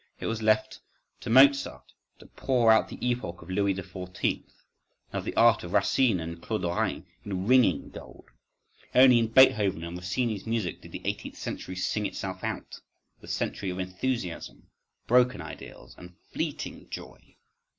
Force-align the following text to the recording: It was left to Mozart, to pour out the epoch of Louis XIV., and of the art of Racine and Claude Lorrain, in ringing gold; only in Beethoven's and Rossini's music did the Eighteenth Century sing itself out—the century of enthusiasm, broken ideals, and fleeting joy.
It 0.19 0.25
was 0.25 0.41
left 0.41 0.79
to 1.19 1.29
Mozart, 1.29 1.91
to 2.17 2.25
pour 2.25 2.71
out 2.71 2.87
the 2.89 2.97
epoch 3.07 3.43
of 3.43 3.51
Louis 3.51 3.75
XIV., 3.75 4.15
and 5.13 5.19
of 5.19 5.25
the 5.25 5.35
art 5.35 5.63
of 5.63 5.73
Racine 5.73 6.19
and 6.19 6.41
Claude 6.41 6.61
Lorrain, 6.63 7.05
in 7.23 7.45
ringing 7.45 7.91
gold; 7.91 8.25
only 8.95 9.19
in 9.19 9.27
Beethoven's 9.27 9.83
and 9.83 9.95
Rossini's 9.97 10.47
music 10.47 10.81
did 10.81 10.91
the 10.93 11.03
Eighteenth 11.05 11.37
Century 11.37 11.75
sing 11.75 12.07
itself 12.07 12.43
out—the 12.43 13.27
century 13.27 13.69
of 13.69 13.77
enthusiasm, 13.79 14.71
broken 15.05 15.39
ideals, 15.39 15.93
and 15.99 16.15
fleeting 16.31 16.89
joy. 16.89 17.35